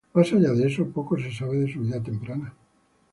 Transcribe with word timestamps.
Más 0.15 0.33
allá 0.33 0.49
de 0.53 0.65
eso, 0.65 0.87
poco 0.89 1.15
se 1.19 1.31
sabe 1.31 1.57
de 1.59 1.71
su 1.71 1.79
vida 1.81 2.01
temprana. 2.01 2.51